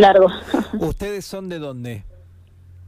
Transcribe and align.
largo. 0.00 0.26
¿Ustedes 0.78 1.24
son 1.24 1.48
de 1.48 1.58
dónde? 1.58 2.04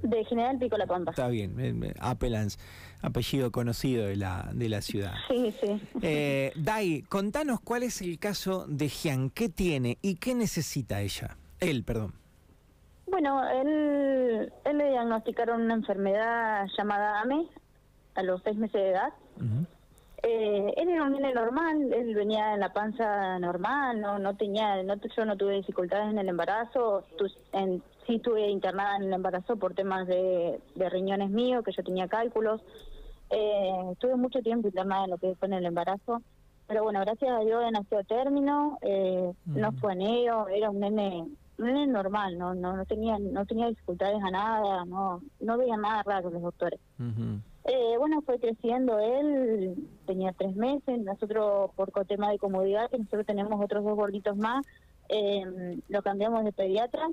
De 0.03 0.25
General 0.25 0.59
Pico 0.59 0.77
La 0.77 0.87
Pampa. 0.87 1.13
Está 1.13 1.29
bien, 1.29 1.95
Apelans, 2.01 2.59
apellido 3.03 3.53
conocido 3.53 4.07
de 4.07 4.17
la, 4.17 4.51
de 4.53 4.69
la 4.69 4.83
ciudad. 4.83 5.13
Sí, 5.29 5.55
sí. 5.61 5.81
Eh, 6.03 6.53
Dai, 6.57 7.03
contanos 7.03 7.61
cuál 7.61 7.85
es 7.85 8.03
el 8.03 8.19
caso 8.19 8.67
de 8.67 8.89
Gian, 8.89 9.31
qué 9.31 9.49
tiene 9.49 9.99
y 10.03 10.17
qué 10.17 10.35
necesita 10.35 11.01
ella. 11.01 11.37
Él, 11.61 11.85
perdón. 11.85 12.15
Bueno, 13.07 13.49
él, 13.49 14.53
él 14.65 14.79
le 14.79 14.91
diagnosticaron 14.91 15.61
una 15.61 15.75
enfermedad 15.75 16.67
llamada 16.77 17.21
AME 17.21 17.47
a 18.15 18.23
los 18.23 18.43
seis 18.43 18.57
meses 18.57 18.81
de 18.81 18.91
edad. 18.91 19.13
Eh, 20.23 20.73
él 20.77 20.89
era 20.89 21.03
un 21.03 21.13
nene 21.13 21.35
normal, 21.35 21.93
él 21.93 22.15
venía 22.15 22.55
en 22.55 22.61
la 22.61 22.73
panza 22.73 23.39
normal, 23.41 24.01
no 24.01 24.21
no 24.21 24.37
tenía, 24.37 24.81
no, 24.85 24.95
yo 25.17 25.25
no 25.25 25.37
tuve 25.37 25.57
dificultades 25.57 26.11
en 26.11 26.19
el 26.19 26.29
embarazo, 26.29 27.05
en, 27.53 27.83
sí 28.07 28.17
estuve 28.17 28.49
internada 28.49 28.97
en 28.97 29.05
el 29.05 29.13
embarazo 29.15 29.57
por 29.57 29.75
temas 29.75 30.07
de, 30.07 30.61
riñones 30.77 31.31
míos, 31.31 31.65
que 31.65 31.73
yo 31.73 31.83
tenía 31.83 32.07
cálculos, 32.07 32.61
eh, 33.31 33.73
estuve 33.91 34.15
mucho 34.15 34.41
tiempo 34.43 34.69
internada 34.69 35.05
en 35.05 35.11
lo 35.11 35.19
que 35.19 35.35
fue 35.35 35.49
en 35.49 35.55
el 35.55 35.67
embarazo, 35.67 36.23
pero 36.69 36.85
bueno, 36.85 37.01
gracias 37.01 37.31
a 37.33 37.41
Dios 37.41 37.61
nació 37.73 37.99
a 37.99 38.05
término, 38.05 38.79
eh, 38.83 39.33
no 39.47 39.73
fue 39.73 39.95
ello, 39.95 40.47
era 40.47 40.71
un 40.71 40.79
nene, 40.79 41.27
un 41.59 41.67
nene 41.67 41.89
normal, 41.89 42.39
no, 42.39 42.55
no, 42.55 42.77
no 42.77 42.85
tenía, 42.85 43.19
no 43.19 43.45
tenía 43.45 43.67
dificultades 43.67 44.23
a 44.23 44.31
nada, 44.31 44.85
no, 44.85 45.21
no 45.41 45.59
veía 45.59 45.77
nada 45.77 46.05
raro 46.05 46.31
los 46.31 46.43
doctores. 46.43 46.79
Eh, 47.65 47.95
bueno, 47.97 48.23
fue 48.23 48.41
creciendo 48.41 48.99
él, 48.99 49.89
tenía 50.05 50.33
tres 50.33 50.57
meses, 50.57 50.99
nosotros 50.99 51.71
por 51.77 51.91
tema 52.07 52.31
de 52.31 52.39
comodidad, 52.39 52.91
que 52.91 52.99
nosotros 52.99 53.25
tenemos 53.25 53.63
otros 53.63 53.85
dos 53.85 53.95
gorditos 53.95 54.37
más, 54.37 54.67
eh, 55.09 55.79
lo 55.89 56.03
cambiamos 56.03 56.45
de 56.45 56.53
pediatra, 56.53 57.09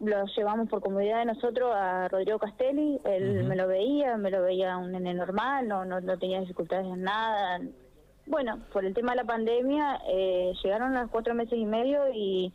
lo 0.00 0.26
llevamos 0.26 0.68
por 0.68 0.80
comodidad 0.80 1.20
de 1.20 1.24
nosotros 1.24 1.72
a 1.74 2.06
Rodrigo 2.08 2.38
Castelli, 2.38 3.00
él 3.04 3.44
me 3.44 3.56
lo 3.56 3.66
veía, 3.66 4.16
me 4.16 4.30
lo 4.30 4.42
veía 4.42 4.76
un 4.76 4.92
nene 4.92 5.14
normal, 5.14 5.66
no, 5.66 5.84
no, 5.84 6.00
no 6.00 6.18
tenía 6.18 6.40
dificultades 6.40 6.86
en 6.86 7.02
nada. 7.02 7.60
Bueno, 8.26 8.60
por 8.72 8.84
el 8.84 8.94
tema 8.94 9.12
de 9.12 9.16
la 9.16 9.24
pandemia, 9.24 10.00
eh, 10.08 10.52
llegaron 10.62 10.94
los 10.94 11.10
cuatro 11.10 11.34
meses 11.34 11.58
y 11.58 11.64
medio 11.64 12.12
y 12.12 12.52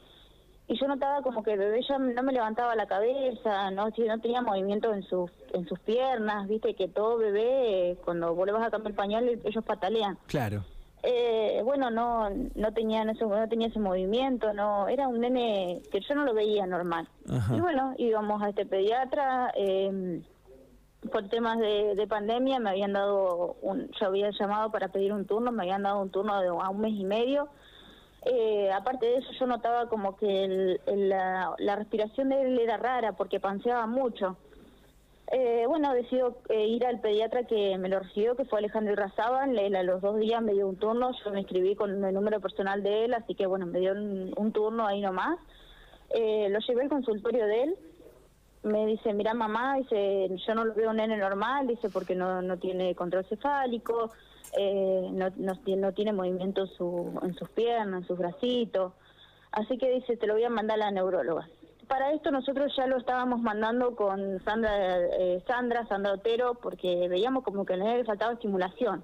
y 0.72 0.80
yo 0.80 0.88
notaba 0.88 1.22
como 1.22 1.44
que 1.44 1.52
el 1.52 1.60
bebé 1.60 1.82
ya 1.86 1.98
no 1.98 2.24
me 2.24 2.32
levantaba 2.32 2.78
la 2.78 2.86
cabeza, 2.86 3.70
no 3.72 3.90
no 3.90 4.20
tenía 4.22 4.42
movimiento 4.42 4.94
en 4.94 5.04
sus 5.04 5.30
en 5.52 5.68
sus 5.68 5.78
piernas, 5.80 6.48
viste 6.48 6.76
que 6.76 6.88
todo 6.88 7.18
bebé 7.18 7.98
cuando 8.06 8.34
vos 8.34 8.46
le 8.46 8.54
vas 8.54 8.66
a 8.66 8.72
cambiar 8.72 8.92
el 8.92 8.96
pañal 8.96 9.42
ellos 9.44 9.66
patalean. 9.66 10.18
Claro. 10.28 10.64
Eh, 11.04 11.62
bueno, 11.66 11.92
no 11.92 12.30
no 12.56 12.72
tenía 12.72 13.04
ese, 13.04 13.26
no 13.26 13.50
tenía 13.50 13.68
ese 13.68 13.80
movimiento, 13.80 14.54
no 14.54 14.88
era 14.88 15.10
un 15.10 15.20
nene 15.20 15.82
que 15.92 16.00
yo 16.00 16.16
no 16.16 16.24
lo 16.24 16.34
veía 16.34 16.66
normal. 16.66 17.06
Y 17.54 17.60
bueno, 17.60 17.94
íbamos 17.98 18.42
a 18.42 18.48
este 18.48 18.66
pediatra 18.66 19.52
eh, 19.58 20.22
por 21.12 21.28
temas 21.28 21.60
de, 21.60 21.96
de, 21.96 22.08
pandemia 22.08 22.62
me 22.62 22.70
habían 22.70 22.94
dado 22.94 23.58
un, 23.62 23.90
yo 24.00 24.06
había 24.06 24.30
llamado 24.40 24.72
para 24.72 24.88
pedir 24.88 25.12
un 25.12 25.26
turno, 25.26 25.52
me 25.52 25.64
habían 25.64 25.84
dado 25.84 26.00
un 26.02 26.12
turno 26.12 26.40
de 26.40 26.48
a 26.48 26.70
un 26.70 26.80
mes 26.80 26.94
y 26.94 27.04
medio 27.04 27.50
eh, 28.24 28.72
aparte 28.72 29.08
de 29.08 29.18
eso, 29.18 29.32
yo 29.40 29.48
notaba 29.48 29.88
como 29.90 30.16
que 30.16 30.80
la, 30.86 31.76
respiración 31.76 32.30
de 32.30 32.42
él 32.42 32.60
era 32.60 32.78
rara 32.78 33.14
porque 33.14 33.40
panseaba 33.40 33.88
mucho. 33.88 34.38
Eh, 35.32 35.66
bueno, 35.68 35.94
decido 35.94 36.38
eh, 36.50 36.68
ir 36.68 36.86
al 36.86 37.00
pediatra 37.00 37.46
que 37.46 37.78
me 37.78 37.88
lo 37.88 38.00
recibió, 38.00 38.36
que 38.36 38.46
fue 38.46 38.60
Alejandro 38.60 38.94
Irrazábal. 38.94 39.58
Él 39.58 39.76
a 39.76 39.84
los 39.84 40.02
dos 40.02 40.20
días 40.20 40.42
me 40.42 40.54
dio 40.54 40.68
un 40.68 40.76
turno, 40.76 41.12
yo 41.24 41.32
me 41.32 41.40
inscribí 41.40 41.76
con 41.76 42.04
el 42.04 42.14
número 42.14 42.40
personal 42.42 42.84
de 42.84 43.06
él, 43.06 43.14
así 43.14 43.34
que 43.34 43.48
bueno, 43.48 43.66
me 43.66 43.80
dio 43.80 43.94
un, 43.94 44.52
turno 44.52 44.86
ahí 44.86 45.02
nomás. 45.02 45.40
Eh, 46.14 46.50
lo 46.50 46.60
llevé 46.60 46.84
al 46.84 46.90
consultorio 46.90 47.48
de 47.48 47.64
él. 47.64 47.78
Me 48.64 48.86
dice, 48.86 49.14
mira 49.14 49.34
mamá, 49.34 49.78
dice, 49.78 50.30
yo 50.46 50.56
no 50.56 50.66
lo 50.66 50.74
veo 50.76 50.92
un 50.92 50.98
nene 50.98 51.18
normal, 51.18 51.66
dice, 51.66 51.90
porque 51.90 52.16
no, 52.16 52.42
no 52.44 52.58
tiene 52.58 52.94
control 52.94 53.26
cefálico, 53.26 54.12
eh, 54.56 55.10
no, 55.12 55.30
no, 55.36 55.94
tiene 55.94 56.14
movimiento 56.14 56.68
su, 56.68 57.20
en 57.24 57.34
sus 57.34 57.50
piernas, 57.50 58.02
en 58.02 58.08
sus 58.08 58.18
bracitos. 58.18 58.94
Así 59.52 59.78
que 59.78 59.90
dice, 59.90 60.16
te 60.16 60.28
lo 60.28 60.34
voy 60.34 60.44
a 60.44 60.50
mandar 60.50 60.76
a 60.76 60.86
la 60.86 60.92
neuróloga. 60.92 61.48
Para 61.88 62.14
esto 62.14 62.32
nosotros 62.32 62.74
ya 62.78 62.88
lo 62.88 62.98
estábamos 62.98 63.42
mandando 63.42 63.96
con 63.96 64.40
Sandra, 64.46 65.00
eh, 65.20 65.44
Sandra, 65.48 65.86
Sandra 65.88 66.14
Otero, 66.14 66.54
porque 66.54 67.08
veíamos 67.10 67.44
como 67.44 67.66
que 67.66 67.76
le 67.76 68.06
faltaba 68.06 68.34
estimulación. 68.34 69.04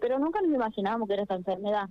Pero 0.00 0.18
nunca 0.18 0.40
nos 0.40 0.54
imaginábamos 0.54 1.08
que 1.08 1.14
era 1.14 1.22
esta 1.22 1.34
enfermedad. 1.34 1.88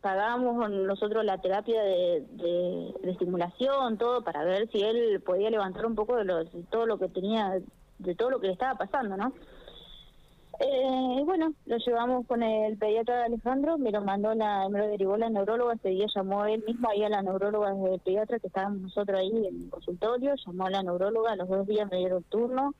Pagábamos 0.00 0.70
nosotros 0.70 1.24
la 1.24 1.38
terapia 1.38 1.82
de, 1.82 2.24
de, 2.32 3.10
estimulación, 3.10 3.98
todo, 3.98 4.22
para 4.22 4.44
ver 4.44 4.68
si 4.70 4.80
él 4.82 5.20
podía 5.20 5.50
levantar 5.50 5.84
un 5.84 5.94
poco 5.94 6.16
de, 6.16 6.24
de 6.24 6.62
todo 6.70 6.86
lo 6.86 6.98
que 6.98 7.08
tenía, 7.08 7.60
de 7.98 8.14
todo 8.14 8.30
lo 8.30 8.40
que 8.40 8.46
le 8.46 8.54
estaba 8.54 8.78
pasando, 8.78 9.16
¿no? 9.16 9.32
Eh, 10.62 11.22
bueno, 11.24 11.54
lo 11.64 11.78
llevamos 11.78 12.26
con 12.26 12.42
el 12.42 12.76
pediatra 12.76 13.24
Alejandro, 13.24 13.78
me 13.78 13.90
lo 13.90 14.02
mandó, 14.02 14.34
la, 14.34 14.68
me 14.68 14.78
lo 14.78 14.88
derivó 14.88 15.16
la 15.16 15.30
neuróloga, 15.30 15.72
ese 15.72 15.88
día 15.88 16.06
llamó 16.14 16.44
él 16.44 16.62
mismo 16.66 16.90
ahí 16.90 17.02
a 17.02 17.08
la 17.08 17.22
neuróloga 17.22 17.72
del 17.72 17.98
pediatra 18.00 18.38
que 18.38 18.48
estábamos 18.48 18.82
nosotros 18.82 19.20
ahí 19.20 19.30
en 19.30 19.62
el 19.62 19.70
consultorio, 19.70 20.34
llamó 20.34 20.66
a 20.66 20.70
la 20.70 20.82
neuróloga, 20.82 21.34
los 21.36 21.48
dos 21.48 21.66
días 21.66 21.90
me 21.90 21.96
dieron 21.96 22.22
turno, 22.24 22.74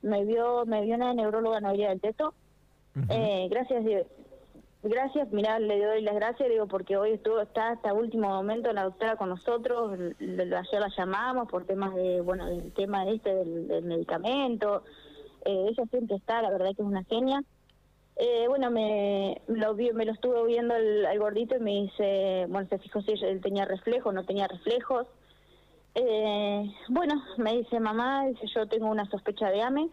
me 0.00 0.24
vio, 0.24 0.64
me 0.64 0.80
vio 0.80 0.94
una 0.94 1.12
neuróloga 1.12 1.60
no 1.60 1.68
había 1.68 1.90
del 1.90 2.00
teto, 2.00 2.32
eh, 3.10 3.46
gracias 3.50 3.84
gracias, 4.82 5.30
mirá, 5.32 5.58
le 5.58 5.84
doy 5.84 6.02
las 6.02 6.14
gracias, 6.14 6.48
digo, 6.48 6.66
porque 6.66 6.96
hoy 6.96 7.12
estuvo, 7.12 7.40
está 7.40 7.70
hasta 7.70 7.92
último 7.92 8.28
momento 8.28 8.72
la 8.72 8.84
doctora 8.84 9.16
con 9.16 9.28
nosotros, 9.28 9.98
ayer 10.20 10.46
la 10.80 10.90
llamamos 10.96 11.48
por 11.48 11.64
temas 11.64 11.94
de, 11.94 12.20
bueno, 12.20 12.46
del 12.46 12.72
tema 12.72 13.08
este 13.08 13.34
del 13.34 13.84
medicamento, 13.84 14.84
eh, 15.44 15.66
ella 15.70 15.84
siempre 15.90 16.16
está, 16.16 16.42
la 16.42 16.50
verdad 16.50 16.66
que 16.76 16.82
es 16.82 16.88
una 16.88 17.04
genia. 17.04 17.42
Eh, 18.20 18.46
bueno, 18.48 18.68
me 18.72 19.40
lo, 19.46 19.74
me 19.74 20.04
lo 20.04 20.12
estuve 20.12 20.44
viendo 20.46 20.74
el, 20.74 21.18
gordito 21.20 21.54
y 21.56 21.60
me 21.60 21.70
dice, 21.82 22.46
bueno, 22.48 22.68
se 22.68 22.78
fijó 22.78 23.00
si 23.00 23.12
él 23.12 23.40
tenía 23.40 23.64
reflejos, 23.64 24.12
no 24.12 24.24
tenía 24.24 24.48
reflejos. 24.48 25.06
Eh, 25.94 26.70
bueno, 26.88 27.22
me 27.36 27.58
dice 27.58 27.78
mamá, 27.78 28.26
dice 28.26 28.46
yo 28.52 28.66
tengo 28.66 28.88
una 28.88 29.08
sospecha 29.08 29.50
de 29.50 29.62
AME, 29.62 29.88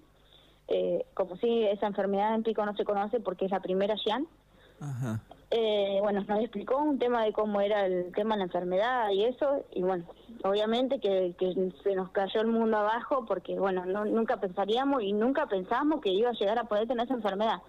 eh, 0.68 1.06
como 1.14 1.38
si 1.38 1.66
esa 1.66 1.86
enfermedad 1.86 2.34
en 2.34 2.42
pico 2.42 2.66
no 2.66 2.76
se 2.76 2.84
conoce 2.84 3.20
porque 3.20 3.46
es 3.46 3.52
la 3.52 3.60
primera 3.60 3.96
Jan. 4.04 4.28
Ajá 4.80 5.22
eh, 5.52 6.00
bueno, 6.02 6.22
nos 6.28 6.40
explicó 6.42 6.78
un 6.78 7.00
tema 7.00 7.24
de 7.24 7.32
cómo 7.32 7.62
era 7.62 7.86
el 7.86 8.12
tema 8.14 8.36
de 8.36 8.40
la 8.40 8.46
enfermedad 8.46 9.10
y 9.12 9.24
eso, 9.24 9.64
y 9.72 9.82
bueno, 9.84 10.04
obviamente 10.44 11.00
que, 11.00 11.34
se 11.84 11.96
nos 11.96 12.10
cayó 12.10 12.42
el 12.42 12.48
mundo 12.48 12.78
abajo 12.78 13.26
porque, 13.26 13.58
bueno, 13.58 13.86
no, 13.86 14.04
nunca 14.04 14.38
pensaríamos 14.38 15.04
y 15.04 15.14
nunca 15.14 15.46
pensamos 15.46 16.02
que 16.02 16.10
iba 16.10 16.30
a 16.30 16.34
llegar 16.34 16.60
a 16.60 16.66
poder 16.66 16.88
tener 16.88 17.06
esa 17.06 17.14
enfermedad. 17.14 17.62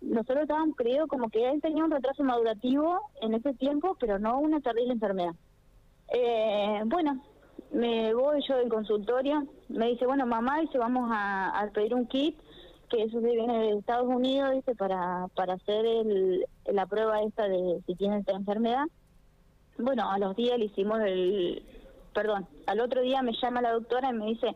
Nosotros 0.00 0.42
estábamos 0.42 0.74
creídos 0.76 1.08
como 1.08 1.28
que 1.28 1.48
él 1.48 1.60
tenía 1.60 1.84
un 1.84 1.90
retraso 1.92 2.24
madurativo 2.24 3.00
en 3.20 3.34
ese 3.34 3.54
tiempo, 3.54 3.96
pero 4.00 4.18
no 4.18 4.40
una 4.40 4.60
terrible 4.60 4.94
enfermedad. 4.94 5.34
Eh, 6.08 6.80
bueno, 6.86 7.22
me 7.70 8.12
voy 8.12 8.42
yo 8.48 8.56
del 8.56 8.68
consultorio, 8.68 9.46
me 9.68 9.86
dice, 9.86 10.04
bueno, 10.06 10.26
mamá, 10.26 10.58
dice, 10.58 10.78
vamos 10.78 11.08
a, 11.12 11.60
a 11.60 11.70
pedir 11.70 11.94
un 11.94 12.06
kit 12.06 12.36
que 12.92 13.04
eso 13.04 13.20
se 13.20 13.32
viene 13.32 13.58
de 13.58 13.78
Estados 13.78 14.06
Unidos, 14.06 14.52
dice, 14.52 14.74
para, 14.74 15.26
para 15.34 15.54
hacer 15.54 15.86
el, 15.86 16.44
la 16.66 16.84
prueba 16.86 17.22
esta 17.22 17.48
de 17.48 17.80
si 17.86 17.94
tiene 17.94 18.18
esta 18.18 18.32
enfermedad. 18.32 18.84
Bueno, 19.78 20.10
a 20.10 20.18
los 20.18 20.36
días 20.36 20.58
le 20.58 20.66
hicimos 20.66 21.00
el, 21.00 21.64
perdón, 22.12 22.46
al 22.66 22.80
otro 22.80 23.00
día 23.00 23.22
me 23.22 23.32
llama 23.40 23.62
la 23.62 23.72
doctora 23.72 24.10
y 24.10 24.12
me 24.12 24.26
dice, 24.26 24.54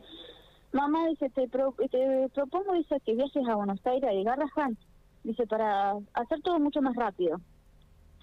mamá, 0.71 1.07
dice, 1.07 1.29
te, 1.31 1.47
te 1.47 2.29
propongo, 2.33 2.73
dice, 2.73 2.99
que 3.03 3.15
viajes 3.15 3.47
a 3.47 3.55
Buenos 3.55 3.83
Aires 3.85 4.11
y 4.13 4.23
Garrahan, 4.23 4.77
dice, 5.23 5.47
para 5.47 5.95
hacer 6.13 6.39
todo 6.41 6.59
mucho 6.59 6.81
más 6.81 6.95
rápido. 6.95 7.41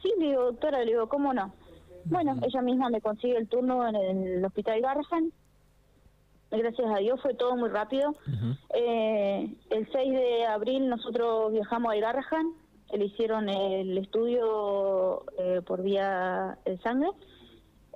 Sí, 0.01 0.13
le 0.19 0.29
digo, 0.29 0.45
doctora, 0.45 0.79
le 0.79 0.93
digo, 0.93 1.09
¿cómo 1.09 1.35
no? 1.35 1.53
Bueno, 2.05 2.37
ella 2.43 2.63
misma 2.63 2.89
me 2.89 3.01
consigue 3.01 3.37
el 3.37 3.49
turno 3.49 3.89
en 3.89 3.97
el 3.97 4.45
hospital 4.45 4.81
Garrahan, 4.81 5.33
gracias 6.50 6.91
a 6.91 6.99
Dios 6.99 7.20
fue 7.20 7.35
todo 7.35 7.56
muy 7.56 7.69
rápido. 7.69 8.14
eh, 8.75 9.55
el 9.70 9.88
6 9.91 10.12
de 10.12 10.46
abril 10.46 10.88
nosotros 10.88 11.52
viajamos 11.52 11.93
a 11.93 11.96
Igarrahan, 11.96 12.52
le 12.93 13.05
hicieron 13.06 13.49
el 13.49 13.99
estudio 13.99 15.25
eh, 15.38 15.61
por 15.67 15.82
vía 15.82 16.58
de 16.64 16.79
sangre. 16.79 17.11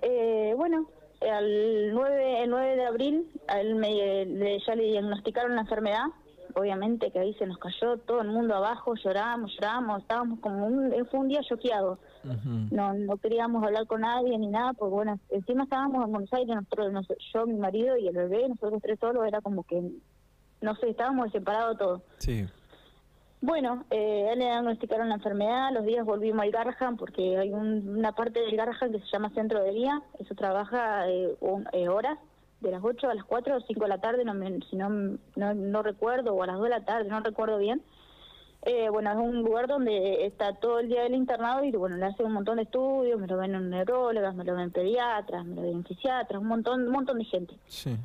Eh, 0.03 0.55
bueno, 0.57 0.89
al 1.21 1.93
9, 1.93 2.43
el 2.43 2.51
9 2.51 2.77
de 2.77 2.87
abril 2.87 3.31
a 3.49 3.61
él 3.61 3.75
me, 3.75 4.59
ya 4.67 4.75
le 4.75 4.85
diagnosticaron 4.85 5.55
la 5.55 5.63
enfermedad 5.63 6.05
obviamente 6.55 7.11
que 7.11 7.19
ahí 7.19 7.35
se 7.35 7.47
nos 7.47 7.59
cayó 7.59 7.99
todo 7.99 8.21
el 8.21 8.29
mundo 8.29 8.55
abajo, 8.55 8.95
llorábamos, 8.95 9.53
llorábamos, 9.55 10.03
estábamos 10.03 10.41
como 10.41 10.67
un, 10.67 10.93
fue 11.11 11.21
un 11.21 11.29
día 11.29 11.41
choqueado. 11.43 11.99
No 12.71 12.95
no 12.95 13.17
queríamos 13.17 13.65
hablar 13.65 13.87
con 13.87 14.03
nadie 14.03 14.37
ni 14.39 14.49
nada, 14.49 14.73
porque 14.73 14.95
bueno, 14.95 15.19
encima 15.31 15.65
estábamos 15.65 16.05
en 16.05 16.13
Buenos 16.13 16.33
Aires, 16.33 16.55
nosotros, 16.55 17.19
yo, 17.33 17.47
mi 17.47 17.55
marido 17.55 17.97
y 17.97 18.09
el 18.09 18.15
bebé, 18.15 18.49
nosotros 18.49 18.81
tres 18.83 18.99
solos, 18.99 19.27
era 19.27 19.41
como 19.41 19.63
que, 19.65 19.83
no 20.61 20.75
sé, 20.77 20.91
estábamos 20.91 21.31
separados 21.33 21.79
todos. 21.79 22.03
Sí. 22.19 22.47
Bueno, 23.41 23.85
eh, 23.91 24.33
le 24.37 24.45
diagnosticaron 24.47 25.09
la 25.09 25.15
enfermedad, 25.15 25.73
los 25.73 25.85
días 25.85 26.05
volvimos 26.05 26.43
al 26.43 26.51
Garrahan 26.51 26.97
porque 26.97 27.39
hay 27.39 27.53
una 27.53 28.13
parte 28.13 28.41
del 28.41 28.57
Garrahan 28.57 28.91
que 28.91 28.99
se 28.99 29.07
llama 29.13 29.31
centro 29.31 29.63
de 29.63 29.71
día, 29.71 30.03
eso 30.19 30.35
trabaja 30.35 31.09
eh, 31.09 31.37
eh, 31.73 31.89
horas, 31.89 32.19
de 32.61 32.71
las 32.71 32.83
8 32.83 33.11
a 33.11 33.15
las 33.15 33.25
4 33.25 33.57
o 33.57 33.61
5 33.61 33.81
de 33.81 33.89
la 33.89 34.01
tarde, 34.01 34.25
no 34.25 34.35
si 34.69 34.77
no, 34.77 35.19
no, 35.37 35.83
recuerdo, 35.83 36.35
o 36.35 36.43
a 36.43 36.47
las 36.47 36.57
2 36.57 36.65
de 36.65 36.71
la 36.71 36.85
tarde, 36.85 37.09
no 37.09 37.21
recuerdo 37.21 37.59
bien. 37.59 37.83
Eh, 38.63 38.89
bueno, 38.91 39.13
es 39.13 39.17
un 39.17 39.43
lugar 39.43 39.69
donde 39.69 40.27
está 40.27 40.55
todo 40.55 40.81
el 40.81 40.89
día 40.89 41.05
del 41.05 41.15
internado 41.15 41.63
y 41.63 41.71
bueno, 41.71 41.97
le 41.97 42.07
hacen 42.07 42.27
un 42.27 42.33
montón 42.33 42.57
de 42.57 42.63
estudios, 42.65 43.21
me 43.21 43.29
lo 43.29 43.37
ven 43.37 43.55
en 43.55 43.71
neurólogas, 43.71 44.35
me 44.35 44.45
lo 44.45 44.57
ven 44.57 44.73
pediatras, 44.73 45.45
me 45.45 45.55
lo 45.55 45.63
ven 45.63 45.85
fisiatras, 45.85 46.43
un 46.43 46.49
montón, 46.49 46.83
un 46.83 46.93
montón 46.93 47.19
de 47.19 47.25
gente. 47.25 47.55
Sí. 47.69 47.97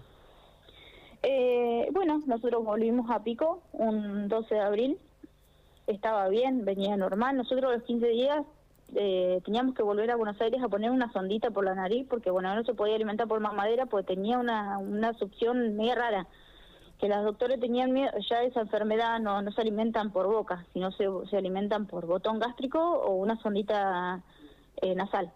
Eh, 1.23 1.87
bueno, 1.91 2.21
nosotros 2.27 2.63
volvimos 2.63 3.09
a 3.09 3.23
Pico 3.23 3.63
un 3.71 4.27
12 4.27 4.53
de 4.53 4.61
abril, 4.61 4.97
estaba 5.87 6.27
bien, 6.29 6.65
venía 6.65 6.95
normal, 6.97 7.35
nosotros 7.35 7.73
los 7.73 7.83
15 7.83 8.07
días 8.07 8.45
eh, 8.95 9.41
teníamos 9.45 9.75
que 9.75 9.83
volver 9.83 10.11
a 10.11 10.15
Buenos 10.15 10.39
Aires 10.41 10.61
a 10.61 10.69
poner 10.69 10.91
una 10.91 11.11
sondita 11.11 11.51
por 11.51 11.65
la 11.65 11.75
nariz 11.75 12.05
porque 12.09 12.31
bueno, 12.31 12.53
no 12.53 12.63
se 12.63 12.73
podía 12.73 12.95
alimentar 12.95 13.27
por 13.27 13.39
mamadera 13.39 13.85
porque 13.85 14.15
tenía 14.15 14.37
una, 14.37 14.77
una 14.77 15.13
succión 15.13 15.75
media 15.75 15.95
rara 15.95 16.27
que 16.99 17.09
las 17.09 17.23
doctores 17.23 17.59
tenían 17.59 17.91
miedo, 17.91 18.11
ya 18.29 18.43
esa 18.43 18.61
enfermedad 18.61 19.19
no, 19.19 19.41
no 19.41 19.51
se 19.51 19.59
alimentan 19.59 20.11
por 20.11 20.27
boca, 20.27 20.65
sino 20.71 20.89
se, 20.91 21.05
se 21.29 21.37
alimentan 21.37 21.85
por 21.85 22.05
botón 22.05 22.39
gástrico 22.39 22.79
o 22.79 23.15
una 23.15 23.35
sondita 23.41 24.23
eh, 24.81 24.95
nasal. 24.95 25.31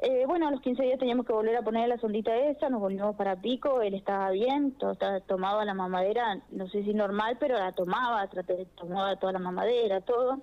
Eh, 0.00 0.24
bueno, 0.26 0.46
a 0.46 0.50
los 0.50 0.60
15 0.60 0.82
días 0.84 0.98
teníamos 0.98 1.26
que 1.26 1.32
volver 1.32 1.56
a 1.56 1.62
poner 1.62 1.88
la 1.88 1.98
sondita 1.98 2.34
esa, 2.36 2.70
nos 2.70 2.80
volvimos 2.80 3.16
para 3.16 3.40
Pico, 3.40 3.82
él 3.82 3.94
estaba 3.94 4.30
bien, 4.30 4.72
todo, 4.78 4.96
tomaba 5.26 5.64
la 5.64 5.74
mamadera, 5.74 6.40
no 6.50 6.68
sé 6.68 6.84
si 6.84 6.94
normal, 6.94 7.36
pero 7.40 7.58
la 7.58 7.72
tomaba, 7.72 8.26
traté, 8.28 8.66
tomaba 8.76 9.16
toda 9.16 9.32
la 9.32 9.40
mamadera, 9.40 10.00
todo. 10.02 10.38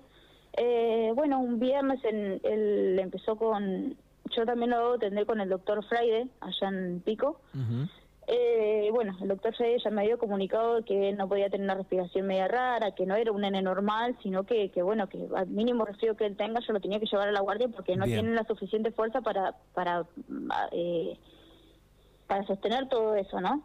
Eh, 0.56 1.12
bueno, 1.14 1.38
un 1.38 1.58
viernes 1.58 2.00
él 2.04 2.98
empezó 2.98 3.36
con, 3.36 3.96
yo 4.34 4.46
también 4.46 4.70
lo 4.70 4.94
atendí 4.94 5.24
con 5.24 5.40
el 5.40 5.48
doctor 5.48 5.84
Friday, 5.84 6.30
allá 6.40 6.68
en 6.68 7.00
Pico. 7.00 7.40
Eh, 8.28 8.88
bueno, 8.92 9.16
el 9.20 9.28
doctor 9.28 9.54
Fede 9.54 9.78
ya 9.78 9.90
me 9.90 10.02
había 10.02 10.16
comunicado 10.16 10.84
que 10.84 11.12
no 11.12 11.28
podía 11.28 11.48
tener 11.48 11.64
una 11.64 11.76
respiración 11.76 12.26
media 12.26 12.48
rara, 12.48 12.90
que 12.90 13.06
no 13.06 13.14
era 13.14 13.30
un 13.30 13.42
nene 13.42 13.62
normal, 13.62 14.16
sino 14.20 14.42
que, 14.42 14.70
que 14.70 14.82
bueno, 14.82 15.08
que 15.08 15.28
al 15.36 15.46
mínimo 15.46 15.84
resfrío 15.84 16.16
que 16.16 16.26
él 16.26 16.36
tenga 16.36 16.60
yo 16.60 16.72
lo 16.72 16.80
tenía 16.80 16.98
que 16.98 17.06
llevar 17.06 17.28
a 17.28 17.32
la 17.32 17.40
guardia 17.40 17.68
porque 17.68 17.94
no 17.94 18.04
tiene 18.04 18.34
la 18.34 18.44
suficiente 18.44 18.90
fuerza 18.90 19.20
para 19.20 19.54
para 19.74 20.06
eh, 20.72 21.16
para 22.26 22.44
sostener 22.46 22.88
todo 22.88 23.14
eso, 23.14 23.40
¿no? 23.40 23.62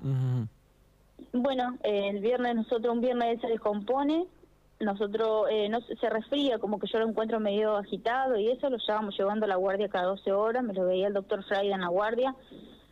Bueno, 1.34 1.78
el 1.82 2.20
viernes 2.20 2.56
nosotros, 2.56 2.94
un 2.94 3.02
viernes 3.02 3.30
él 3.30 3.42
se 3.42 3.48
descompone, 3.48 4.28
nosotros 4.81 5.48
eh, 5.51 5.69
no 5.69 5.80
se 5.81 6.10
resfría, 6.10 6.60
como 6.60 6.80
que 6.80 6.88
yo 6.88 7.00
lo 7.00 7.07
encuentro 7.07 7.39
medio 7.39 7.78
agitado 7.78 8.38
y 8.38 8.50
eso 8.50 8.69
lo 8.69 8.78
llevamos 8.78 9.18
llevando 9.18 9.45
a 9.45 9.50
la 9.50 9.56
guardia 9.56 9.89
cada 9.89 10.06
12 10.06 10.31
horas, 10.31 10.63
me 10.63 10.74
lo 10.74 10.86
veía 10.86 11.07
el 11.07 11.13
doctor 11.13 11.44
Friday 11.44 11.72
en 11.72 11.81
la 11.81 11.88
guardia 11.88 12.36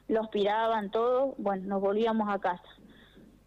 lo 0.10 0.22
aspiraban 0.22 0.90
todo, 0.92 1.36
bueno, 1.38 1.68
nos 1.68 1.82
volvíamos 1.82 2.28
a 2.30 2.40
casa. 2.40 2.64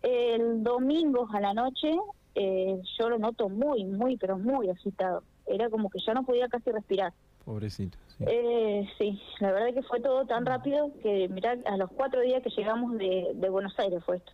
El 0.00 0.62
domingo 0.62 1.28
a 1.32 1.40
la 1.40 1.52
noche 1.52 1.92
eh, 2.34 2.80
yo 2.98 3.10
lo 3.10 3.18
noto 3.18 3.48
muy, 3.48 3.84
muy, 3.84 4.16
pero 4.16 4.38
muy 4.38 4.70
agitado. 4.70 5.22
Era 5.44 5.68
como 5.68 5.90
que 5.90 5.98
ya 6.04 6.14
no 6.14 6.24
podía 6.24 6.48
casi 6.48 6.70
respirar. 6.70 7.12
Pobrecito. 7.44 7.98
Sí, 8.16 8.24
eh, 8.26 8.88
sí 8.96 9.20
la 9.40 9.50
verdad 9.50 9.68
es 9.68 9.74
que 9.74 9.82
fue 9.82 10.00
todo 10.00 10.24
tan 10.26 10.46
rápido 10.46 10.92
que, 11.02 11.28
mirá, 11.28 11.58
a 11.66 11.76
los 11.76 11.90
cuatro 11.90 12.20
días 12.20 12.42
que 12.42 12.50
llegamos 12.50 12.96
de, 12.96 13.34
Buenos 13.50 13.76
Aires 13.78 14.02
fue 14.04 14.16
esto. 14.16 14.32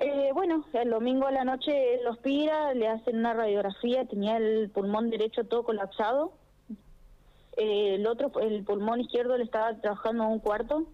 Eh, 0.00 0.30
bueno, 0.32 0.64
el 0.72 0.90
domingo 0.90 1.26
a 1.26 1.30
la 1.30 1.44
noche 1.44 2.00
lo 2.02 2.12
aspira, 2.12 2.72
le 2.74 2.88
hacen 2.88 3.18
una 3.18 3.34
radiografía, 3.34 4.06
tenía 4.06 4.38
el 4.38 4.70
pulmón 4.70 5.10
derecho 5.10 5.44
todo 5.44 5.62
colapsado. 5.62 6.32
Eh, 7.56 7.96
el 7.96 8.06
otro, 8.06 8.32
el 8.40 8.64
pulmón 8.64 9.00
izquierdo 9.00 9.36
le 9.36 9.44
estaba 9.44 9.78
trabajando 9.80 10.24
en 10.24 10.30
un 10.30 10.38
cuarto 10.38 10.86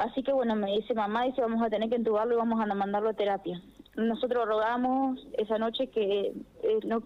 Así 0.00 0.22
que 0.22 0.32
bueno, 0.32 0.56
me 0.56 0.72
dice 0.72 0.94
mamá, 0.94 1.24
dice 1.24 1.42
vamos 1.42 1.62
a 1.62 1.68
tener 1.68 1.90
que 1.90 1.96
entubarlo 1.96 2.32
y 2.32 2.38
vamos 2.38 2.58
a 2.58 2.74
mandarlo 2.74 3.10
a 3.10 3.12
terapia. 3.12 3.60
Nosotros 3.96 4.48
rogamos 4.48 5.20
esa 5.36 5.58
noche 5.58 5.88
que 5.88 6.32
eh, 6.62 6.78
no, 6.86 7.02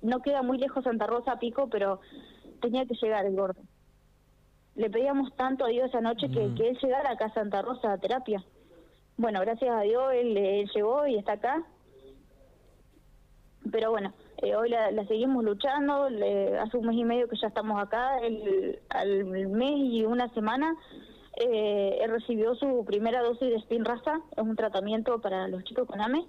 no 0.00 0.22
queda 0.22 0.40
muy 0.40 0.56
lejos 0.56 0.84
Santa 0.84 1.06
Rosa 1.06 1.38
Pico, 1.38 1.68
pero 1.68 2.00
tenía 2.62 2.86
que 2.86 2.94
llegar 2.94 3.26
el 3.26 3.36
gordo. 3.36 3.60
Le 4.74 4.88
pedíamos 4.88 5.36
tanto 5.36 5.66
a 5.66 5.68
Dios 5.68 5.90
esa 5.90 6.00
noche 6.00 6.30
que, 6.30 6.46
mm. 6.46 6.54
que 6.54 6.70
él 6.70 6.78
llegara 6.82 7.10
acá 7.10 7.26
a 7.26 7.34
Santa 7.34 7.60
Rosa 7.60 7.92
a 7.92 7.98
terapia. 7.98 8.42
Bueno, 9.20 9.38
gracias 9.42 9.70
a 9.70 9.82
Dios 9.82 10.14
él, 10.14 10.66
llegó 10.74 11.06
y 11.06 11.18
está 11.18 11.32
acá. 11.32 11.62
Pero 13.70 13.90
bueno, 13.90 14.14
eh, 14.38 14.56
hoy 14.56 14.70
la, 14.70 15.06
seguimos 15.08 15.44
luchando, 15.44 16.08
le, 16.08 16.58
hace 16.58 16.78
un 16.78 16.86
mes 16.86 16.96
y 16.96 17.04
medio 17.04 17.28
que 17.28 17.36
ya 17.36 17.48
estamos 17.48 17.78
acá, 17.82 18.18
el, 18.20 18.80
al 18.88 19.24
mes 19.26 19.74
y 19.76 20.06
una 20.06 20.32
semana 20.32 20.74
eh, 21.36 21.98
él 22.00 22.10
recibió 22.10 22.54
su 22.54 22.82
primera 22.86 23.20
dosis 23.20 23.50
de 23.50 23.60
Spinraza, 23.60 24.22
es 24.34 24.42
un 24.42 24.56
tratamiento 24.56 25.20
para 25.20 25.48
los 25.48 25.64
chicos 25.64 25.86
con 25.86 26.00
AME. 26.00 26.26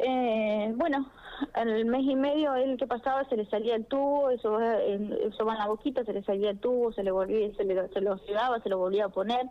Eh, 0.00 0.72
bueno, 0.74 1.12
al 1.52 1.84
mes 1.84 2.02
y 2.06 2.16
medio 2.16 2.56
él 2.56 2.76
que 2.76 2.88
pasaba 2.88 3.24
se 3.28 3.36
le 3.36 3.46
salía 3.46 3.76
el 3.76 3.86
tubo, 3.86 4.30
eso, 4.30 4.58
eso 4.60 5.44
va 5.44 5.52
en 5.52 5.58
la 5.60 5.68
boquita, 5.68 6.04
se 6.04 6.12
le 6.12 6.24
salía 6.24 6.50
el 6.50 6.58
tubo, 6.58 6.90
se 6.92 7.04
le 7.04 7.12
volvía, 7.12 7.54
se, 7.54 7.62
le, 7.62 7.88
se 7.90 8.00
lo 8.00 8.18
se 8.18 8.68
lo 8.68 8.78
volvía 8.78 9.04
a 9.04 9.10
poner. 9.10 9.46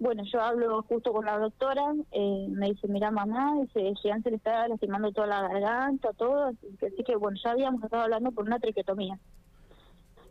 Bueno, 0.00 0.22
yo 0.32 0.40
hablo 0.40 0.82
justo 0.82 1.12
con 1.12 1.24
la 1.24 1.38
doctora, 1.38 1.92
eh, 2.12 2.46
me 2.50 2.68
dice, 2.68 2.86
mira 2.86 3.10
mamá, 3.10 3.56
dice, 3.60 3.94
Jean 4.00 4.22
se 4.22 4.30
le 4.30 4.36
está 4.36 4.68
lastimando 4.68 5.10
toda 5.10 5.26
la 5.26 5.48
garganta, 5.48 6.12
todo, 6.12 6.44
así 6.44 6.76
que, 6.78 6.86
así 6.86 7.02
que 7.02 7.16
bueno, 7.16 7.36
ya 7.42 7.50
habíamos 7.50 7.82
estado 7.82 8.04
hablando 8.04 8.30
por 8.30 8.44
una 8.44 8.60
triquetomía. 8.60 9.18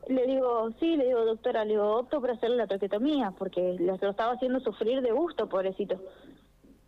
Le 0.07 0.25
digo, 0.25 0.71
sí, 0.79 0.95
le 0.95 1.07
digo, 1.07 1.25
doctora, 1.25 1.65
le 1.65 1.71
digo, 1.71 1.97
opto 1.97 2.21
por 2.21 2.31
hacerle 2.31 2.55
la 2.55 2.67
traquetomía, 2.67 3.33
porque 3.37 3.75
lo 3.77 3.95
estaba 3.95 4.31
haciendo 4.31 4.61
sufrir 4.61 5.01
de 5.01 5.11
gusto, 5.11 5.49
pobrecito. 5.49 5.99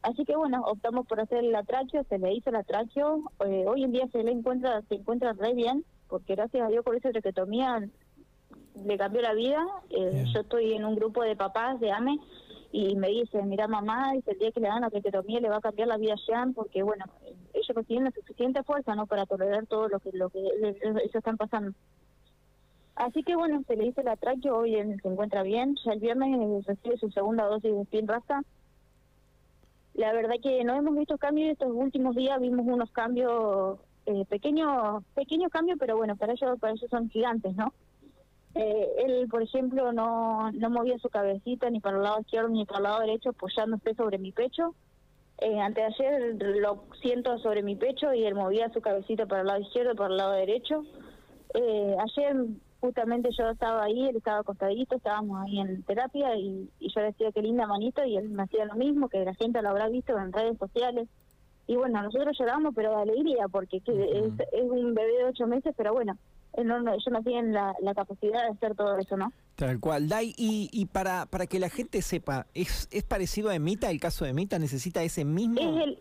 Así 0.02 0.24
que 0.24 0.38
bueno, 0.38 0.64
optamos 0.66 1.06
por 1.06 1.20
hacer 1.20 1.44
la 1.44 1.64
tracheo, 1.64 2.06
se 2.06 2.18
le 2.18 2.34
hizo 2.34 2.50
la 2.50 2.64
tracheo, 2.64 3.24
eh, 3.46 3.66
hoy 3.68 3.84
en 3.84 3.92
día 3.92 4.08
se 4.14 4.24
le 4.24 4.31
encuentra, 4.31 4.81
se 4.84 4.96
encuentra 4.96 5.34
re 5.34 5.54
bien, 5.54 5.84
porque 6.08 6.36
gracias 6.36 6.66
a 6.66 6.70
Dios 6.70 6.86
por 6.86 6.96
esa 6.96 7.12
traquetomía 7.12 7.90
le 8.86 8.98
cambió 8.98 9.22
la 9.22 9.34
vida. 9.34 9.66
Eh, 9.90 10.26
yo 10.34 10.42
estoy 10.42 10.74
en 10.74 10.86
un 10.86 10.96
grupo 10.96 11.24
de 11.24 11.36
papás 11.36 11.80
de 11.80 11.92
AME 11.92 12.20
y 12.72 12.96
me 12.96 13.08
dice, 13.10 13.42
mira 13.44 13.68
mamá, 13.68 14.14
dice, 14.14 14.31
el 14.31 14.40
día 14.40 14.52
que 14.52 14.60
le 14.60 14.68
dan 14.68 14.81
la 14.81 14.90
traquetomía 14.90 15.40
le 15.40 15.50
va 15.50 15.58
a 15.58 15.62
cambiar 15.62 15.88
la 15.88 15.98
vida 15.98 16.14
a 16.14 16.18
Jean, 16.28 16.54
porque 16.54 16.84
bueno, 16.84 17.06
ellos 17.54 17.76
no 17.76 17.84
tienen 17.84 18.06
la 18.06 18.12
suficiente 18.12 18.64
fuerza 18.64 18.96
no 18.96 19.08
para 19.08 19.26
tolerar 19.26 19.66
todo 19.66 19.88
lo 19.88 20.00
que, 20.00 20.12
lo 20.14 20.30
que 20.30 20.40
ellos 20.40 21.16
están 21.16 21.38
pasando. 21.38 21.74
Así 22.96 23.24
que 23.24 23.36
bueno, 23.36 23.64
se 23.66 23.76
le 23.76 23.88
hizo 23.88 24.04
la 24.04 24.18
tracheo, 24.18 24.58
hoy 24.58 24.74
se 24.74 25.08
encuentra 25.08 25.42
bien, 25.42 25.76
ya 25.86 25.94
el 25.94 26.00
viernes 26.00 26.66
recibe 26.66 26.98
su 26.98 27.10
segunda 27.12 27.46
dosis 27.46 27.74
de 27.74 27.81
spin 27.83 28.07
raza. 28.07 28.42
La 29.94 30.14
verdad 30.14 30.36
que 30.42 30.64
no 30.64 30.76
hemos 30.76 30.95
visto 30.95 31.18
cambios 31.18 31.52
estos 31.52 31.71
últimos 31.74 32.16
días, 32.16 32.40
vimos 32.40 32.66
unos 32.68 32.92
cambios, 32.92 33.80
eh, 34.06 34.26
pequeños 34.26 35.04
pequeños 35.16 35.50
cambios, 35.52 35.78
pero 35.80 35.98
bueno, 35.98 36.16
para 36.18 36.33
ellos, 36.33 36.59
para 36.59 36.74
ellos 36.74 36.90
son 36.90 37.09
gigantes, 37.09 37.56
¿no? 37.56 37.74
Eh, 38.61 39.06
él, 39.06 39.28
por 39.30 39.42
ejemplo, 39.42 39.94
no, 39.94 40.51
no 40.51 40.69
movía 40.69 40.99
su 40.99 41.07
cabecita 41.07 41.69
ni 41.69 41.80
para 41.80 41.95
el 41.95 42.04
lado 42.04 42.19
izquierdo 42.19 42.49
ni 42.49 42.66
para 42.66 42.80
el 42.80 42.83
lado 42.83 42.99
derecho, 42.99 43.30
apoyándose 43.30 43.95
sobre 43.95 44.18
mi 44.18 44.33
pecho. 44.33 44.75
Eh, 45.37 45.61
antes 45.61 45.97
de 45.97 46.06
ayer 46.06 46.35
lo 46.57 46.83
siento 47.01 47.39
sobre 47.39 47.63
mi 47.63 47.78
pecho 47.78 48.13
y 48.13 48.25
él 48.25 48.35
movía 48.35 48.69
su 48.73 48.81
cabecita 48.81 49.25
para 49.28 49.42
el 49.42 49.47
lado 49.47 49.61
izquierdo 49.61 49.94
y 49.94 49.95
para 49.95 50.09
el 50.09 50.18
lado 50.18 50.33
derecho. 50.33 50.83
Eh, 51.54 51.95
ayer 51.97 52.35
justamente 52.81 53.30
yo 53.31 53.49
estaba 53.49 53.83
ahí, 53.83 54.09
él 54.09 54.18
estaba 54.18 54.39
acostadito, 54.39 54.97
estábamos 54.97 55.42
ahí 55.42 55.61
en 55.61 55.81
terapia 55.83 56.35
y, 56.35 56.69
yo 56.81 57.01
decía 57.01 57.31
qué 57.31 57.42
linda 57.42 57.66
manito 57.66 58.04
y 58.04 58.18
él 58.18 58.28
me 58.28 58.44
hacía 58.44 58.66
lo 58.66 58.75
mismo, 58.75 59.07
que 59.07 59.23
la 59.23 59.35
gente 59.35 59.61
lo 59.61 59.69
habrá 59.69 59.87
visto 59.87 60.18
en 60.18 60.33
redes 60.33 60.57
sociales. 60.57 61.07
Y 61.69 61.76
bueno, 61.76 62.02
nosotros 62.02 62.35
lloramos, 62.40 62.73
pero 62.76 62.90
de 62.90 63.04
alegría, 63.04 63.47
porque 63.47 63.78
es, 63.78 63.83
un 63.85 64.95
bebé 64.95 65.18
de 65.19 65.26
ocho 65.26 65.45
meses, 65.45 65.71
pero 65.78 65.94
bueno, 65.94 66.18
no, 66.57 66.80
ellos 66.80 67.07
no 67.11 67.21
tienen 67.21 67.54
la, 67.54 67.76
capacidad 67.95 68.42
de 68.42 68.54
hacer 68.54 68.73
todo 68.73 68.97
eso, 68.97 69.16
¿no? 69.16 69.31
Tal 69.56 69.80
cual, 69.80 70.09
Dai, 70.09 70.33
y, 70.35 70.71
y 70.73 70.88
para, 70.88 71.28
para 71.28 71.45
que 71.45 71.59
la 71.59 71.69
gente 71.69 72.02
sepa, 72.02 72.47
¿es, 72.56 72.88
¿es 72.90 73.04
parecido 73.04 73.49
a 73.52 73.56
Emita, 73.56 73.92
el 73.92 73.99
caso 73.99 74.26
de 74.26 74.31
Emita? 74.31 74.57
¿Necesita 74.57 75.04
ese 75.04 75.26
mismo...? 75.26 75.59
Es 75.59 75.83
el, 75.83 75.99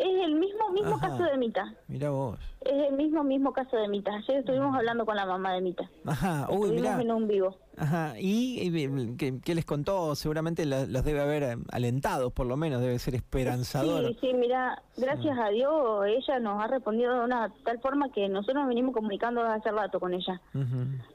es 0.00 0.24
el 0.24 0.34
mismo 0.34 0.70
mismo 0.70 0.98
caso 0.98 1.22
de 1.22 1.36
Mita. 1.36 1.74
Mira 1.86 2.10
vos. 2.10 2.38
Es 2.62 2.88
el 2.88 2.94
mismo 2.94 3.22
mismo 3.22 3.52
caso 3.52 3.76
de 3.76 3.88
Mita. 3.88 4.12
Ayer 4.14 4.38
estuvimos 4.38 4.74
hablando 4.74 5.04
con 5.04 5.14
la 5.14 5.26
mamá 5.26 5.52
de 5.52 5.60
Mita. 5.60 5.90
Ajá, 6.06 6.46
uy, 6.50 6.70
estuvimos 6.70 7.00
en 7.00 7.10
un 7.10 7.28
vivo. 7.28 7.56
Ajá, 7.76 8.14
¿y 8.18 9.16
qué, 9.16 9.54
les 9.54 9.64
contó? 9.64 10.14
Seguramente 10.14 10.66
los 10.66 11.04
debe 11.04 11.20
haber 11.20 11.42
eh, 11.42 11.56
alentado, 11.70 12.30
por 12.30 12.46
lo 12.46 12.56
menos, 12.56 12.80
debe 12.80 12.98
ser 12.98 13.14
esperanzador. 13.14 14.06
Sí, 14.08 14.18
sí, 14.20 14.34
mira, 14.34 14.82
gracias 14.96 15.38
a 15.38 15.48
Dios 15.48 16.06
ella 16.06 16.38
nos 16.40 16.62
ha 16.62 16.66
respondido 16.66 17.14
de 17.18 17.24
una 17.24 17.52
tal 17.64 17.80
forma 17.80 18.10
que 18.10 18.28
nosotros 18.28 18.56
nos 18.56 18.68
venimos 18.68 18.94
comunicando 18.94 19.42
hace 19.42 19.70
rato 19.70 20.00
con 20.00 20.14
ella. 20.14 20.40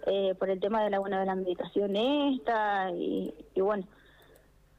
eh, 0.07 0.35
por 0.37 0.49
el 0.49 0.59
tema 0.59 0.83
de 0.83 0.89
la 0.89 0.99
buena 0.99 1.19
de 1.19 1.25
la 1.25 1.35
meditación 1.35 1.95
esta 1.95 2.91
y, 2.91 3.33
y 3.53 3.61
bueno 3.61 3.85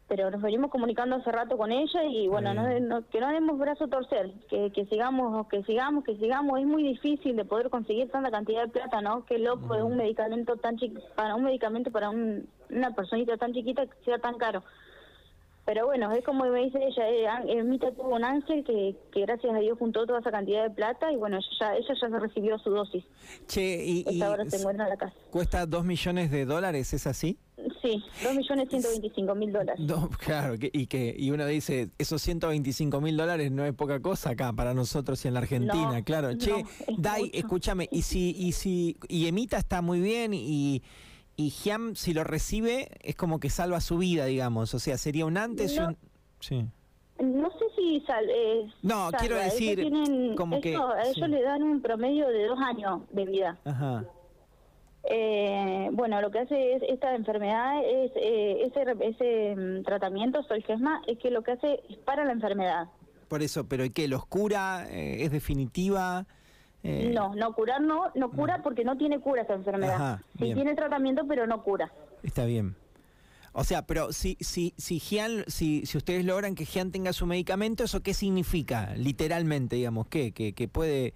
pero 0.08 0.30
nos 0.30 0.40
venimos 0.40 0.70
comunicando 0.70 1.16
hace 1.16 1.32
rato 1.32 1.56
con 1.56 1.72
ella 1.72 2.04
y 2.04 2.28
bueno, 2.28 2.54
no, 2.54 3.08
que 3.08 3.20
no 3.20 3.28
demos 3.30 3.58
brazo 3.58 3.84
a 3.84 3.88
torcer, 3.88 4.32
que, 4.48 4.70
que 4.70 4.86
sigamos, 4.86 5.48
que 5.48 5.64
sigamos, 5.64 6.04
que 6.04 6.16
sigamos. 6.16 6.60
Es 6.60 6.66
muy 6.66 6.84
difícil 6.84 7.34
de 7.34 7.44
poder 7.44 7.70
conseguir 7.70 8.08
tanta 8.10 8.30
cantidad 8.30 8.62
de 8.62 8.68
plata, 8.68 9.00
¿no? 9.00 9.24
Qué 9.24 9.38
loco 9.38 9.74
es 9.74 9.82
un 9.82 9.96
medicamento 9.96 10.56
tan 10.56 10.76
chico, 10.76 11.00
para 11.16 11.34
un 11.34 11.44
medicamento 11.44 11.90
para 11.90 12.10
una 12.10 12.90
personita 12.94 13.36
tan 13.36 13.52
chiquita 13.52 13.86
que 13.86 14.04
sea 14.04 14.18
tan 14.18 14.38
caro. 14.38 14.62
Pero 15.66 15.86
bueno, 15.86 16.12
es 16.12 16.24
como 16.24 16.44
me 16.44 16.64
dice 16.64 16.78
ella, 16.80 17.42
eh, 17.48 17.62
Mita 17.64 17.90
tuvo 17.90 18.14
un 18.14 18.24
ángel 18.24 18.62
que, 18.62 18.94
que 19.12 19.22
gracias 19.22 19.52
a 19.52 19.58
Dios 19.58 19.76
juntó 19.76 20.06
toda 20.06 20.20
esa 20.20 20.30
cantidad 20.30 20.62
de 20.62 20.70
plata 20.70 21.10
y 21.12 21.16
bueno, 21.16 21.38
ella, 21.38 21.76
ella 21.76 21.94
ya 22.00 22.08
se 22.08 22.18
recibió 22.20 22.56
su 22.60 22.70
dosis. 22.70 23.04
Che, 23.48 23.84
y, 23.84 24.22
ahora 24.22 24.48
se 24.48 24.58
encuentra 24.58 24.84
en 24.84 24.90
la 24.90 24.96
casa. 24.96 25.16
¿Cuesta 25.28 25.66
dos 25.66 25.84
millones 25.84 26.30
de 26.30 26.44
dólares, 26.44 26.94
es 26.94 27.08
así? 27.08 27.40
Sí, 27.82 28.00
dos 28.22 28.36
millones 28.36 28.68
ciento 28.68 28.88
veinticinco 28.90 29.34
mil 29.34 29.52
dólares. 29.52 29.84
claro, 30.24 30.54
y 30.60 30.86
que 30.86 31.16
y 31.18 31.32
uno 31.32 31.44
dice, 31.46 31.90
esos 31.98 32.22
125 32.22 33.00
mil 33.00 33.16
dólares 33.16 33.50
no 33.50 33.64
es 33.64 33.72
poca 33.72 33.98
cosa 33.98 34.30
acá 34.30 34.52
para 34.52 34.72
nosotros 34.72 35.24
y 35.24 35.28
en 35.28 35.34
la 35.34 35.40
Argentina, 35.40 36.00
claro. 36.04 36.34
che, 36.38 36.64
Dai, 36.96 37.28
escúchame, 37.34 37.88
y 37.90 38.02
si, 38.02 38.36
y 38.38 38.52
si, 38.52 38.96
y 39.08 39.26
Emita 39.26 39.58
está 39.58 39.82
muy 39.82 39.98
bien 39.98 40.32
y 40.32 40.82
y 41.36 41.50
Giam, 41.50 41.94
si 41.94 42.14
lo 42.14 42.24
recibe, 42.24 42.88
es 43.02 43.14
como 43.14 43.40
que 43.40 43.50
salva 43.50 43.80
su 43.80 43.98
vida, 43.98 44.24
digamos. 44.24 44.74
O 44.74 44.78
sea, 44.78 44.96
sería 44.96 45.26
un 45.26 45.36
antes 45.36 45.76
y 45.76 45.78
un... 45.78 45.96
Sí. 46.40 46.64
No 47.22 47.50
sé 47.50 47.64
si 47.76 48.00
sal, 48.06 48.26
No, 48.82 49.10
quiero 49.18 49.36
decir, 49.36 49.90
como 50.36 50.60
que... 50.60 50.76
A 50.76 51.02
ellos 51.04 51.28
le 51.28 51.42
dan 51.42 51.62
un 51.62 51.80
promedio 51.80 52.28
de 52.28 52.46
dos 52.46 52.58
años 52.58 53.02
de 53.10 53.24
vida. 53.24 53.58
Ajá. 53.64 54.04
Eh, 55.08 55.88
bueno, 55.92 56.20
lo 56.20 56.30
que 56.30 56.40
hace 56.40 56.74
es 56.74 56.82
esta 56.88 57.14
enfermedad, 57.14 57.80
es 57.84 58.10
eh, 58.16 58.64
ese, 58.64 58.84
ese 59.00 59.56
mm, 59.56 59.84
tratamiento, 59.84 60.42
Solgesma, 60.42 61.00
es 61.06 61.18
que 61.18 61.30
lo 61.30 61.42
que 61.42 61.52
hace 61.52 61.80
es 61.88 61.96
para 61.98 62.24
la 62.24 62.32
enfermedad. 62.32 62.88
Por 63.28 63.42
eso, 63.42 63.68
pero 63.68 63.84
¿qué? 63.94 64.08
¿Los 64.08 64.26
cura? 64.26 64.86
Eh, 64.90 65.22
¿Es 65.24 65.30
definitiva? 65.30 66.26
Eh, 66.88 67.10
no, 67.12 67.34
no 67.34 67.52
curar 67.52 67.80
no, 67.80 68.12
no 68.14 68.30
cura 68.30 68.62
porque 68.62 68.84
no 68.84 68.96
tiene 68.96 69.18
cura 69.18 69.42
esa 69.42 69.54
enfermedad. 69.54 70.20
sí 70.38 70.54
tiene 70.54 70.74
tratamiento, 70.76 71.26
pero 71.26 71.44
no 71.46 71.62
cura. 71.64 71.90
Está 72.22 72.44
bien. 72.44 72.76
O 73.52 73.64
sea, 73.64 73.86
pero 73.86 74.12
si 74.12 74.36
si 74.40 74.72
si 74.76 75.00
Gian, 75.00 75.44
si, 75.48 75.84
si 75.84 75.98
ustedes 75.98 76.24
logran 76.24 76.54
que 76.54 76.64
Gian 76.64 76.92
tenga 76.92 77.12
su 77.12 77.26
medicamento, 77.26 77.82
¿eso 77.82 78.02
qué 78.02 78.14
significa? 78.14 78.94
Literalmente, 78.94 79.76
digamos, 79.76 80.06
¿qué? 80.06 80.32
Que, 80.32 80.52
que 80.52 80.68
puede... 80.68 81.14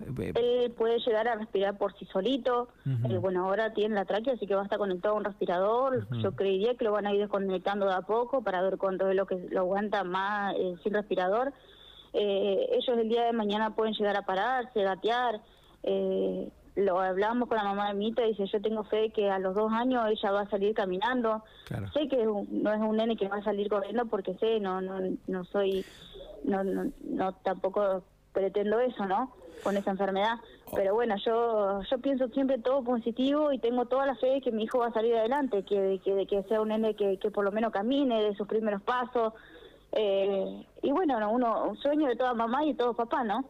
Eh, 0.00 0.32
Él 0.36 0.70
puede 0.78 0.98
llegar 1.00 1.26
a 1.26 1.34
respirar 1.34 1.76
por 1.76 1.98
sí 1.98 2.06
solito. 2.06 2.68
Eh, 2.86 3.18
bueno, 3.18 3.44
ahora 3.46 3.74
tiene 3.74 3.96
la 3.96 4.04
tráquea, 4.04 4.34
así 4.34 4.46
que 4.46 4.54
va 4.54 4.60
a 4.60 4.64
estar 4.64 4.78
conectado 4.78 5.14
a 5.14 5.18
un 5.18 5.24
respirador. 5.24 6.06
Yo 6.22 6.36
creería 6.36 6.74
que 6.76 6.84
lo 6.84 6.92
van 6.92 7.06
a 7.06 7.12
ir 7.12 7.18
desconectando 7.20 7.86
de 7.86 7.94
a 7.94 8.02
poco 8.02 8.42
para 8.42 8.62
ver 8.62 8.78
cuánto 8.78 9.10
es 9.10 9.16
lo 9.16 9.26
que 9.26 9.36
lo 9.50 9.60
aguanta 9.60 10.04
más 10.04 10.54
sin 10.82 10.94
respirador 10.94 11.52
eh, 12.12 12.68
ellos 12.72 12.98
el 12.98 13.08
día 13.08 13.24
de 13.24 13.32
mañana 13.32 13.74
pueden 13.74 13.94
llegar 13.94 14.16
a 14.16 14.22
pararse, 14.22 14.82
gatear. 14.82 15.40
Eh, 15.82 16.48
lo 16.76 17.00
hablamos 17.00 17.48
con 17.48 17.58
la 17.58 17.64
mamá 17.64 17.88
de 17.88 17.94
Mita 17.94 18.24
y 18.24 18.30
dice, 18.30 18.46
yo 18.46 18.60
tengo 18.60 18.84
fe 18.84 19.10
que 19.10 19.30
a 19.30 19.38
los 19.38 19.54
dos 19.54 19.72
años 19.72 20.06
ella 20.08 20.30
va 20.30 20.40
a 20.42 20.50
salir 20.50 20.74
caminando. 20.74 21.42
Sé 21.92 22.08
que 22.08 22.24
no 22.24 22.72
es 22.72 22.80
un 22.80 22.96
nene 22.96 23.16
que 23.16 23.28
va 23.28 23.36
a 23.36 23.44
salir 23.44 23.68
corriendo 23.68 24.06
porque 24.06 24.34
sé, 24.34 24.60
no 24.60 24.80
no 24.80 25.00
no 25.26 25.44
soy, 25.44 25.84
no, 26.44 26.64
no, 26.64 26.90
no 27.04 27.32
tampoco 27.42 28.02
pretendo 28.32 28.78
eso, 28.80 29.04
¿no? 29.06 29.32
Con 29.62 29.76
esa 29.76 29.90
enfermedad. 29.90 30.36
Oh. 30.66 30.76
Pero 30.76 30.94
bueno, 30.94 31.16
yo 31.24 31.82
yo 31.82 31.98
pienso 31.98 32.28
siempre 32.28 32.58
todo 32.58 32.82
positivo 32.82 33.52
y 33.52 33.58
tengo 33.58 33.86
toda 33.86 34.06
la 34.06 34.14
fe 34.14 34.28
de 34.28 34.40
que 34.40 34.52
mi 34.52 34.64
hijo 34.64 34.78
va 34.78 34.86
a 34.86 34.92
salir 34.92 35.14
adelante, 35.16 35.64
que, 35.64 36.00
que, 36.04 36.26
que 36.26 36.42
sea 36.44 36.60
un 36.60 36.68
nene 36.68 36.94
que, 36.94 37.18
que 37.18 37.30
por 37.30 37.44
lo 37.44 37.52
menos 37.52 37.72
camine 37.72 38.22
de 38.22 38.34
sus 38.36 38.46
primeros 38.46 38.80
pasos, 38.82 39.34
eh, 39.92 40.66
y 40.82 40.92
bueno, 40.92 41.30
uno, 41.30 41.68
un 41.68 41.76
sueño 41.78 42.08
de 42.08 42.16
toda 42.16 42.34
mamá 42.34 42.64
y 42.64 42.72
de 42.72 42.78
todo 42.78 42.94
papá, 42.94 43.24
¿no? 43.24 43.44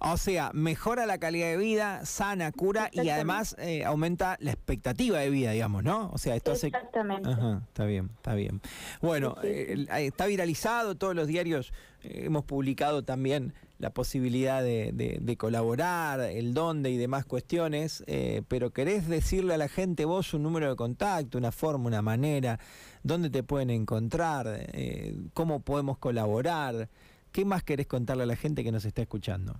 O 0.00 0.16
sea, 0.16 0.50
mejora 0.54 1.06
la 1.06 1.18
calidad 1.18 1.48
de 1.48 1.56
vida, 1.56 2.06
sana, 2.06 2.52
cura 2.52 2.88
y 2.92 3.08
además 3.08 3.56
eh, 3.58 3.84
aumenta 3.84 4.36
la 4.40 4.52
expectativa 4.52 5.18
de 5.18 5.30
vida, 5.30 5.50
digamos, 5.50 5.82
¿no? 5.82 6.10
O 6.12 6.18
sea, 6.18 6.36
esto 6.36 6.52
Exactamente. 6.52 7.28
Ajá, 7.28 7.62
está 7.66 7.84
bien, 7.84 8.10
está 8.16 8.34
bien. 8.34 8.60
Bueno, 9.00 9.36
eh, 9.42 9.86
está 9.98 10.26
viralizado, 10.26 10.96
todos 10.96 11.14
los 11.14 11.26
diarios 11.26 11.72
hemos 12.02 12.44
publicado 12.44 13.04
también 13.04 13.54
la 13.82 13.90
posibilidad 13.90 14.62
de, 14.62 15.36
colaborar, 15.36 16.20
el 16.20 16.54
dónde 16.54 16.90
y 16.90 16.96
demás 16.96 17.26
cuestiones, 17.26 18.04
eh, 18.06 18.42
pero 18.46 18.70
querés 18.70 19.08
decirle 19.08 19.54
a 19.54 19.58
la 19.58 19.66
gente 19.66 20.04
vos 20.04 20.32
un 20.34 20.44
número 20.44 20.70
de 20.70 20.76
contacto, 20.76 21.36
una 21.36 21.50
forma, 21.50 21.88
una 21.88 22.00
manera, 22.00 22.60
dónde 23.02 23.28
te 23.28 23.42
pueden 23.42 23.70
encontrar, 23.70 24.46
eh, 24.72 25.16
cómo 25.34 25.62
podemos 25.62 25.98
colaborar, 25.98 26.88
¿qué 27.32 27.44
más 27.44 27.64
querés 27.64 27.88
contarle 27.88 28.22
a 28.22 28.26
la 28.26 28.36
gente 28.36 28.62
que 28.62 28.70
nos 28.70 28.84
está 28.84 29.02
escuchando? 29.02 29.54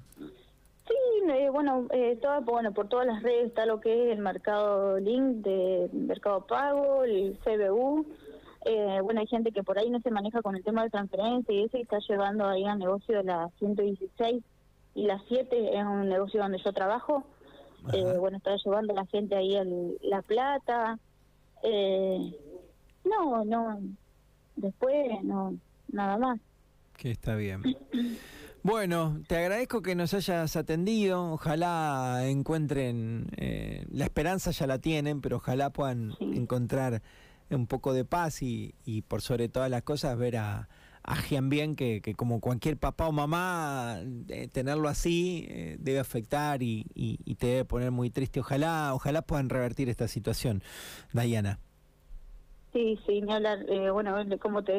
Sí, 0.86 0.94
eh, 1.28 1.50
bueno, 1.50 1.88
todo, 2.20 2.42
bueno, 2.42 2.72
por 2.72 2.88
todas 2.88 3.08
las 3.08 3.24
redes 3.24 3.48
está 3.48 3.66
lo 3.66 3.80
que 3.80 4.04
es 4.04 4.16
el 4.16 4.22
mercado 4.22 5.00
link 5.00 5.38
de 5.38 5.90
Mercado 5.92 6.46
Pago, 6.46 7.02
el 7.02 7.36
CBU, 7.42 8.06
eh, 8.64 9.00
bueno, 9.02 9.20
hay 9.20 9.26
gente 9.26 9.52
que 9.52 9.62
por 9.62 9.78
ahí 9.78 9.90
no 9.90 10.00
se 10.00 10.10
maneja 10.10 10.42
con 10.42 10.56
el 10.56 10.62
tema 10.62 10.82
de 10.84 10.90
transferencia 10.90 11.54
y 11.54 11.64
eso 11.64 11.78
está 11.78 11.98
llevando 12.08 12.46
ahí 12.46 12.64
al 12.64 12.78
negocio 12.78 13.18
de 13.18 13.24
la 13.24 13.50
116 13.58 14.42
y 14.94 15.06
la 15.06 15.20
7 15.28 15.78
es 15.78 15.84
un 15.84 16.08
negocio 16.08 16.40
donde 16.40 16.58
yo 16.58 16.72
trabajo. 16.72 17.24
Eh, 17.92 18.16
bueno, 18.18 18.36
está 18.36 18.54
llevando 18.64 18.94
la 18.94 19.06
gente 19.06 19.34
ahí 19.34 19.56
el, 19.56 19.98
la 20.02 20.22
plata. 20.22 20.98
Eh, 21.62 22.32
no, 23.04 23.44
no, 23.44 23.80
después 24.56 25.22
no, 25.24 25.56
nada 25.88 26.18
más. 26.18 26.40
Que 26.96 27.10
está 27.10 27.34
bien. 27.34 27.62
Bueno, 28.64 29.20
te 29.26 29.36
agradezco 29.36 29.82
que 29.82 29.96
nos 29.96 30.14
hayas 30.14 30.54
atendido. 30.54 31.32
Ojalá 31.32 32.28
encuentren, 32.28 33.26
eh, 33.36 33.84
la 33.90 34.04
esperanza 34.04 34.52
ya 34.52 34.68
la 34.68 34.78
tienen, 34.78 35.20
pero 35.20 35.38
ojalá 35.38 35.70
puedan 35.70 36.14
encontrar 36.20 37.02
un 37.56 37.66
poco 37.66 37.92
de 37.92 38.04
paz 38.04 38.42
y, 38.42 38.74
y 38.84 39.02
por 39.02 39.22
sobre 39.22 39.48
todas 39.48 39.70
las 39.70 39.82
cosas 39.82 40.16
ver 40.16 40.36
a, 40.36 40.68
a 41.02 41.16
Gian 41.16 41.48
Bien, 41.48 41.74
que, 41.74 42.00
que, 42.00 42.14
como 42.14 42.40
cualquier 42.40 42.76
papá 42.76 43.08
o 43.08 43.12
mamá, 43.12 43.98
eh, 44.28 44.48
tenerlo 44.48 44.88
así 44.88 45.46
eh, 45.48 45.76
debe 45.80 45.98
afectar 45.98 46.62
y, 46.62 46.86
y, 46.94 47.34
te 47.34 47.48
debe 47.48 47.64
poner 47.64 47.90
muy 47.90 48.10
triste. 48.10 48.40
Ojalá, 48.40 48.94
ojalá 48.94 49.22
puedan 49.22 49.48
revertir 49.48 49.88
esta 49.88 50.06
situación, 50.06 50.62
Diana. 51.12 51.58
Sí, 52.72 52.98
sí, 53.04 53.20
ni 53.20 53.32
hablar. 53.32 53.66
Eh, 53.68 53.90
bueno, 53.90 54.16
como 54.40 54.62
te 54.62 54.70